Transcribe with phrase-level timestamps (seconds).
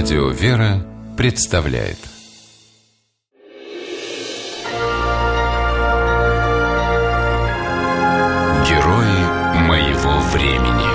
[0.00, 1.98] Радио «Вера» представляет
[8.64, 10.86] Герои моего времени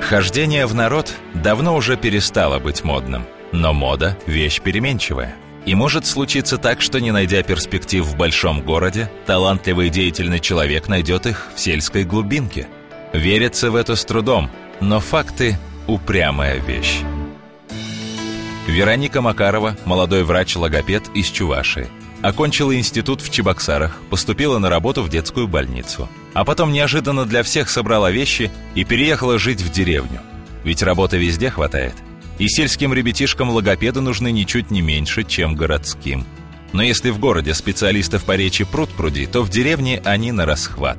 [0.00, 3.26] Хождение в народ давно уже перестало быть модным.
[3.50, 5.34] Но мода– вещь переменчивая.
[5.66, 10.86] И может случиться так, что не найдя перспектив в большом городе, талантливый и деятельный человек
[10.86, 12.68] найдет их в сельской глубинке.
[13.12, 14.48] Верится в это с трудом,
[14.80, 17.00] но факты– упрямая вещь.
[18.66, 21.88] Вероника Макарова, молодой врач-логопед из Чувашии.
[22.22, 26.08] Окончила институт в Чебоксарах, поступила на работу в детскую больницу.
[26.34, 30.20] А потом неожиданно для всех собрала вещи и переехала жить в деревню.
[30.64, 31.94] Ведь работы везде хватает.
[32.38, 36.24] И сельским ребятишкам логопеды нужны ничуть не меньше, чем городским.
[36.72, 40.98] Но если в городе специалистов по речи пруд пруди, то в деревне они на расхват.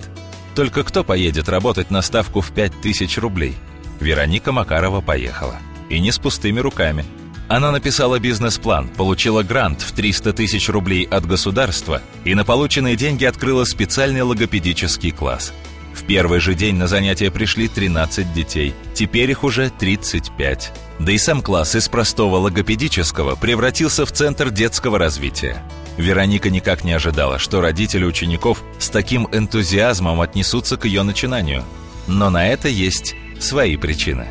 [0.56, 3.56] Только кто поедет работать на ставку в 5000 рублей–
[4.02, 5.58] Вероника Макарова поехала.
[5.90, 7.06] И не с пустыми руками.
[7.48, 13.26] Она написала бизнес-план, получила грант в 300 тысяч рублей от государства и на полученные деньги
[13.26, 15.54] открыла специальный логопедический класс.
[15.94, 20.72] В первый же день на занятия пришли 13 детей, теперь их уже 35.
[21.00, 25.62] Да и сам класс из простого логопедического превратился в центр детского развития.
[25.98, 31.64] Вероника никак не ожидала, что родители учеников с таким энтузиазмом отнесутся к ее начинанию.
[32.08, 34.28] Но на это есть свои причины.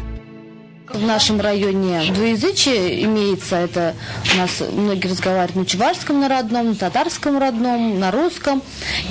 [0.92, 3.56] В нашем районе двуязычие имеется.
[3.56, 3.94] Это
[4.34, 8.60] у нас многие разговаривают на чувашском на родном, на татарском родном, на русском.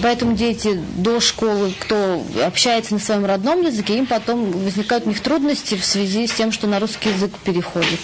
[0.01, 5.21] Поэтому дети до школы, кто общается на своем родном языке, им потом возникают у них
[5.21, 7.99] трудности в связи с тем, что на русский язык переходит.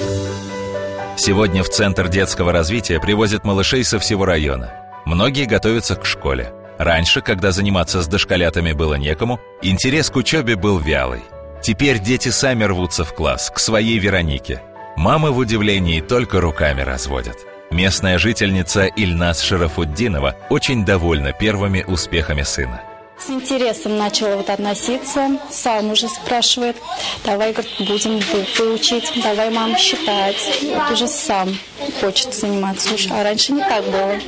[1.18, 4.74] Сегодня в Центр детского развития привозят малышей со всего района.
[5.06, 6.54] Многие готовятся к школе.
[6.78, 11.22] Раньше, когда заниматься с дошколятами было некому, интерес к учебе был вялый.
[11.62, 14.62] Теперь дети сами рвутся в класс, к своей Веронике.
[14.98, 17.38] Мамы в удивлении только руками разводят.
[17.72, 22.82] Местная жительница Ильнас Шарафуддинова очень довольна первыми успехами сына.
[23.18, 26.76] С интересом начала вот относиться, сам уже спрашивает,
[27.24, 30.36] давай, говорит, будем буквы учить, давай, мам, считать.
[30.64, 31.58] Вот уже сам
[32.02, 34.20] хочет заниматься уже, а раньше не так было.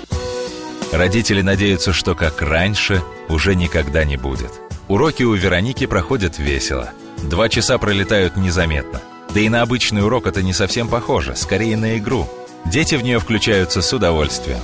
[0.92, 4.52] Родители надеются, что как раньше уже никогда не будет.
[4.88, 6.92] Уроки у Вероники проходят весело–
[7.24, 9.02] Два часа пролетают незаметно.
[9.34, 12.28] Да и на обычный урок это не совсем похоже, скорее на игру.
[12.66, 14.60] Дети в нее включаются с удовольствием.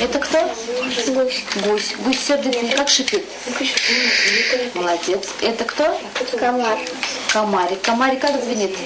[0.00, 0.38] Это кто?
[0.88, 1.44] Гусь.
[1.64, 1.94] Гусь.
[2.04, 3.24] Гусь сердитый, как шипит?
[4.74, 5.34] Молодец.
[5.42, 6.00] Это кто?
[6.38, 6.78] Комар.
[7.32, 7.82] Комарик.
[7.82, 8.76] Комарик как звенит?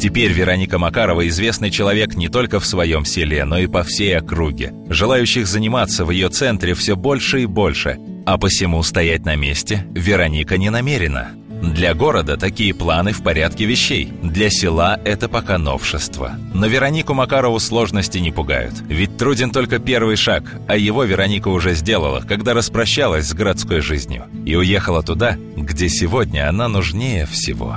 [0.00, 4.72] Теперь Вероника Макарова известный человек не только в своем селе, но и по всей округе.
[4.88, 10.56] Желающих заниматься в ее центре все больше и больше, а посему стоять на месте Вероника
[10.56, 11.32] не намерена.
[11.62, 14.12] Для города такие планы в порядке вещей.
[14.22, 16.32] Для села это пока новшество.
[16.54, 18.74] Но Веронику Макарову сложности не пугают.
[18.88, 24.24] Ведь труден только первый шаг, а его Вероника уже сделала, когда распрощалась с городской жизнью.
[24.46, 27.76] И уехала туда, где сегодня она нужнее всего.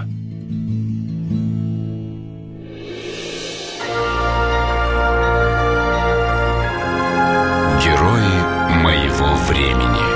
[7.84, 10.13] Герои моего времени